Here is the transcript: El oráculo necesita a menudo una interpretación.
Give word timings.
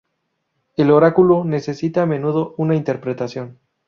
El 0.77 0.89
oráculo 0.89 1.43
necesita 1.45 2.01
a 2.01 2.05
menudo 2.07 2.55
una 2.57 2.73
interpretación. 2.75 3.59